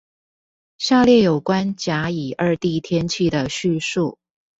[0.79, 4.17] 下列有關甲、乙二地天氣的敘述